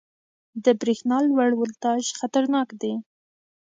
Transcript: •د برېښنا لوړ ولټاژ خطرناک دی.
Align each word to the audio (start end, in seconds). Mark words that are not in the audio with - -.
•د 0.63 0.65
برېښنا 0.81 1.17
لوړ 1.29 1.49
ولټاژ 1.55 2.03
خطرناک 2.19 2.67
دی. 2.81 2.93